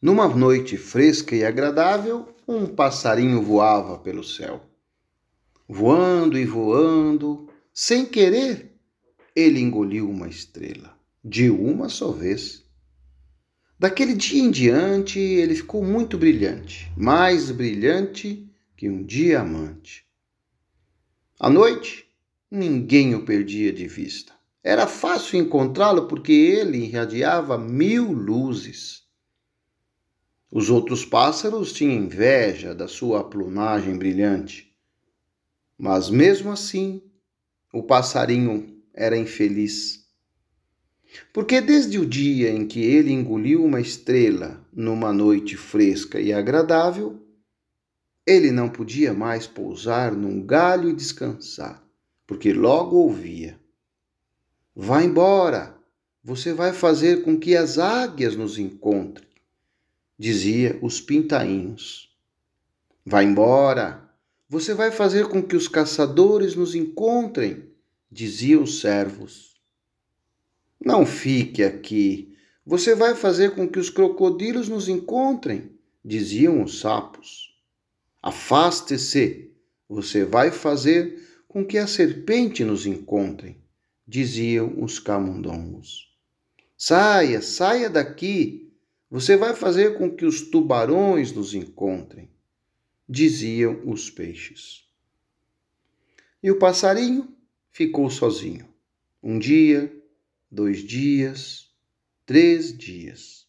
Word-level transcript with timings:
Numa 0.00 0.28
noite 0.28 0.76
fresca 0.76 1.34
e 1.34 1.44
agradável, 1.44 2.28
um 2.46 2.66
passarinho 2.66 3.42
voava 3.42 3.98
pelo 3.98 4.22
céu. 4.22 4.62
Voando 5.68 6.38
e 6.38 6.44
voando, 6.44 7.50
sem 7.74 8.06
querer, 8.06 8.78
ele 9.34 9.60
engoliu 9.60 10.08
uma 10.08 10.28
estrela, 10.28 10.96
de 11.24 11.50
uma 11.50 11.88
só 11.88 12.12
vez. 12.12 12.64
Daquele 13.76 14.14
dia 14.14 14.40
em 14.40 14.52
diante, 14.52 15.18
ele 15.18 15.56
ficou 15.56 15.84
muito 15.84 16.16
brilhante, 16.16 16.92
mais 16.96 17.50
brilhante 17.50 18.48
que 18.76 18.88
um 18.88 19.02
diamante. 19.02 20.06
À 21.40 21.50
noite, 21.50 22.06
ninguém 22.48 23.16
o 23.16 23.24
perdia 23.24 23.72
de 23.72 23.88
vista. 23.88 24.32
Era 24.62 24.86
fácil 24.86 25.40
encontrá-lo 25.40 26.06
porque 26.06 26.32
ele 26.32 26.78
irradiava 26.78 27.58
mil 27.58 28.12
luzes. 28.12 29.07
Os 30.50 30.70
outros 30.70 31.04
pássaros 31.04 31.74
tinham 31.74 32.04
inveja 32.04 32.74
da 32.74 32.88
sua 32.88 33.22
plumagem 33.22 33.98
brilhante. 33.98 34.74
Mas 35.76 36.08
mesmo 36.08 36.50
assim, 36.50 37.02
o 37.72 37.82
passarinho 37.82 38.82
era 38.94 39.16
infeliz. 39.16 40.06
Porque 41.34 41.60
desde 41.60 41.98
o 41.98 42.06
dia 42.06 42.50
em 42.50 42.66
que 42.66 42.80
ele 42.80 43.12
engoliu 43.12 43.62
uma 43.62 43.80
estrela 43.80 44.66
numa 44.72 45.12
noite 45.12 45.54
fresca 45.54 46.18
e 46.18 46.32
agradável, 46.32 47.22
ele 48.26 48.50
não 48.50 48.70
podia 48.70 49.12
mais 49.12 49.46
pousar 49.46 50.12
num 50.12 50.44
galho 50.44 50.88
e 50.88 50.94
descansar, 50.94 51.82
porque 52.26 52.52
logo 52.52 52.96
ouvia: 52.96 53.58
Vá 54.74 55.02
embora, 55.02 55.78
você 56.22 56.52
vai 56.52 56.72
fazer 56.72 57.22
com 57.22 57.38
que 57.38 57.56
as 57.56 57.78
águias 57.78 58.36
nos 58.36 58.58
encontrem 58.58 59.27
dizia 60.18 60.78
os 60.82 61.00
pintainhos. 61.00 62.10
Vá 63.06 63.22
embora, 63.22 64.10
você 64.48 64.74
vai 64.74 64.90
fazer 64.90 65.28
com 65.28 65.42
que 65.42 65.54
os 65.54 65.68
caçadores 65.68 66.54
nos 66.54 66.74
encontrem, 66.74 67.70
diziam 68.10 68.62
os 68.62 68.80
servos. 68.80 69.60
Não 70.84 71.06
fique 71.06 71.62
aqui, 71.62 72.36
você 72.64 72.94
vai 72.94 73.14
fazer 73.14 73.54
com 73.54 73.68
que 73.68 73.78
os 73.78 73.90
crocodilos 73.90 74.68
nos 74.68 74.88
encontrem, 74.88 75.70
diziam 76.04 76.62
os 76.62 76.80
sapos. 76.80 77.54
Afaste-se, 78.22 79.52
você 79.88 80.24
vai 80.24 80.50
fazer 80.50 81.26
com 81.46 81.64
que 81.64 81.78
a 81.78 81.86
serpente 81.86 82.64
nos 82.64 82.84
encontrem, 82.86 83.56
diziam 84.06 84.82
os 84.82 84.98
camundongos. 84.98 86.14
Saia, 86.76 87.40
saia 87.40 87.88
daqui, 87.88 88.67
você 89.10 89.36
vai 89.36 89.54
fazer 89.54 89.96
com 89.96 90.14
que 90.14 90.26
os 90.26 90.42
tubarões 90.42 91.32
nos 91.32 91.54
encontrem, 91.54 92.30
diziam 93.08 93.80
os 93.86 94.10
peixes. 94.10 94.84
E 96.42 96.50
o 96.50 96.58
passarinho 96.58 97.34
ficou 97.72 98.10
sozinho. 98.10 98.68
Um 99.22 99.38
dia, 99.38 99.90
dois 100.50 100.80
dias, 100.80 101.72
três 102.26 102.76
dias. 102.76 103.46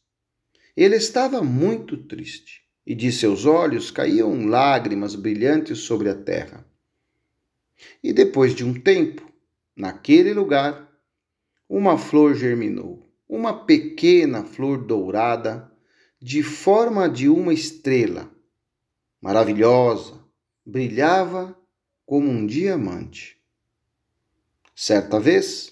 Ele 0.77 0.95
estava 0.95 1.43
muito 1.43 1.97
triste 1.97 2.63
e 2.85 2.95
de 2.95 3.11
seus 3.11 3.45
olhos 3.45 3.91
caíam 3.91 4.47
lágrimas 4.47 5.13
brilhantes 5.13 5.79
sobre 5.79 6.09
a 6.09 6.15
terra. 6.15 6.65
E 8.01 8.13
depois 8.13 8.55
de 8.55 8.63
um 8.63 8.73
tempo, 8.73 9.29
naquele 9.75 10.33
lugar, 10.33 10.89
uma 11.67 11.97
flor 11.97 12.33
germinou 12.33 13.08
uma 13.29 13.65
pequena 13.65 14.43
flor 14.43 14.83
dourada 14.83 15.71
de 16.19 16.41
forma 16.41 17.07
de 17.07 17.29
uma 17.29 17.53
estrela, 17.53 18.29
maravilhosa, 19.21 20.19
brilhava 20.65 21.55
como 22.05 22.27
um 22.27 22.45
diamante. 22.45 23.39
Certa 24.75 25.19
vez, 25.19 25.71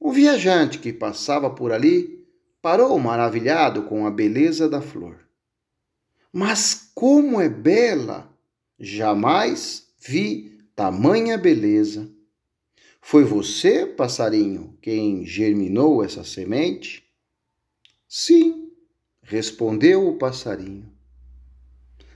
um 0.00 0.10
viajante 0.10 0.78
que 0.78 0.92
passava 0.92 1.50
por 1.50 1.72
ali 1.72 2.26
parou 2.62 2.98
maravilhado 2.98 3.82
com 3.82 4.06
a 4.06 4.10
beleza 4.10 4.68
da 4.68 4.80
flor. 4.80 5.28
Mas 6.32 6.90
como 6.94 7.40
é 7.40 7.48
bela! 7.48 8.34
Jamais 8.80 9.92
vi 9.98 10.58
tamanha 10.74 11.36
beleza. 11.36 12.08
Foi 13.10 13.24
você, 13.24 13.86
passarinho, 13.86 14.76
quem 14.82 15.24
germinou 15.24 16.04
essa 16.04 16.22
semente? 16.22 17.02
Sim, 18.06 18.70
respondeu 19.22 20.06
o 20.06 20.18
passarinho. 20.18 20.92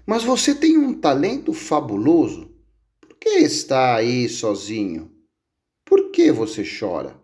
Mas 0.05 0.23
você 0.23 0.55
tem 0.55 0.77
um 0.77 0.93
talento 0.93 1.55
fabuloso. 1.55 2.55
Por 3.01 3.17
que 3.17 3.31
está 3.39 3.97
aí 3.97 4.29
sozinho? 4.29 5.11
Por 5.83 6.11
que 6.11 6.31
você 6.31 6.63
chora? 6.63 7.19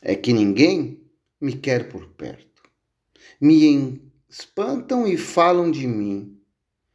É 0.00 0.16
que 0.16 0.32
ninguém 0.32 0.98
me 1.38 1.52
quer 1.58 1.90
por 1.90 2.08
perto. 2.14 2.62
Me 3.38 4.00
espantam 4.30 5.06
e 5.06 5.18
falam 5.18 5.70
de 5.70 5.86
mim. 5.86 6.41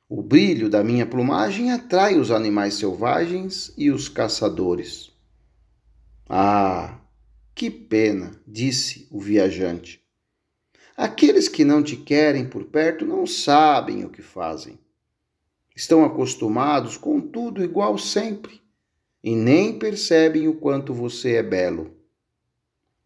O 0.09 0.22
brilho 0.22 0.69
da 0.69 0.85
minha 0.85 1.06
plumagem 1.06 1.69
atrai 1.69 2.18
os 2.18 2.31
animais 2.31 2.75
selvagens 2.75 3.73
e 3.78 3.91
os 3.91 4.07
caçadores. 4.07 5.12
Ah, 6.29 7.01
que 7.53 7.69
pena, 7.69 8.31
disse 8.47 9.06
o 9.12 9.19
viajante. 9.19 10.01
Aqueles 10.96 11.50
que 11.50 11.66
não 11.66 11.84
te 11.84 11.97
querem 11.97 12.47
por 12.47 12.63
perto 12.63 13.06
não 13.06 13.28
sabem 13.28 14.06
o 14.06 14.09
que 14.09 14.22
fazem. 14.22 14.79
Estão 15.75 16.06
acostumados 16.06 16.96
com 16.96 17.19
tudo 17.19 17.62
igual 17.62 17.97
sempre 17.97 18.62
e 19.22 19.35
nem 19.35 19.78
percebem 19.78 20.47
o 20.47 20.56
quanto 20.56 20.94
você 20.94 21.34
é 21.34 21.44
belo. 21.44 21.91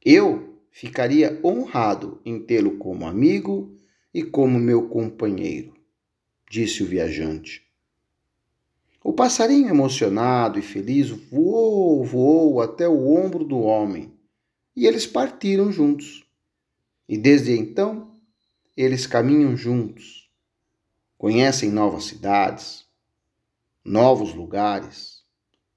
Eu 0.06 0.59
ficaria 0.69 1.40
honrado 1.44 2.22
em 2.23 2.40
tê-lo 2.40 2.78
como 2.78 3.07
amigo 3.07 3.75
e 4.13 4.22
como 4.22 4.59
meu 4.59 4.88
companheiro 4.88 5.81
disse 6.51 6.84
o 6.84 6.85
viajante. 6.85 7.66
O 9.01 9.13
passarinho, 9.13 9.69
emocionado 9.69 10.59
e 10.59 10.62
feliz, 10.62 11.09
voou, 11.09 12.03
voou 12.03 12.62
até 12.62 12.89
o 12.89 13.09
ombro 13.16 13.45
do 13.45 13.57
homem 13.62 14.13
e 14.75 14.85
eles 14.85 15.07
partiram 15.07 15.72
juntos. 15.72 16.25
E 17.07 17.17
desde 17.17 17.57
então, 17.57 18.19
eles 18.75 19.07
caminham 19.07 19.56
juntos, 19.56 20.29
conhecem 21.17 21.72
novas 21.72 22.03
cidades, 22.03 22.85
novos 23.84 24.34
lugares, 24.34 25.23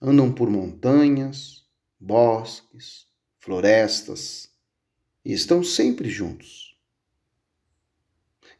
andam 0.03 0.33
por 0.33 0.51
montanhas, 0.51 1.65
bosques, 2.01 3.07
florestas 3.39 4.51
e 5.25 5.33
estão 5.33 5.63
sempre 5.63 6.11
juntos. 6.11 6.74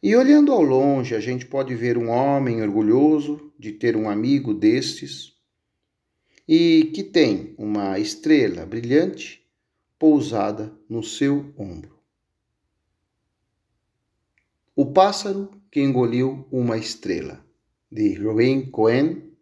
E 0.05 0.15
olhando 0.15 0.51
ao 0.51 0.61
longe, 0.61 1.15
a 1.15 1.19
gente 1.19 1.47
pode 1.47 1.73
ver 1.73 1.97
um 1.97 2.09
homem 2.09 2.61
orgulhoso 2.61 3.51
de 3.57 3.71
ter 3.71 3.95
um 3.95 4.07
amigo 4.07 4.53
destes 4.53 5.33
e 6.47 6.91
que 6.93 7.03
tem 7.03 7.55
uma 7.57 7.97
estrela 7.97 8.67
brilhante 8.67 9.43
pousada 9.97 10.71
no 10.87 11.01
seu 11.01 11.51
ombro. 11.57 11.99
O 14.75 14.85
pássaro 14.85 15.49
que 15.71 15.81
engoliu 15.81 16.47
uma 16.51 16.77
estrela, 16.77 17.43
de 17.91 18.13
Ruben 18.13 18.69
Cohen, 18.69 19.35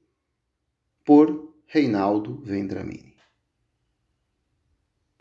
por 1.03 1.57
Reinaldo 1.65 2.41
Vendramini. 2.41 3.12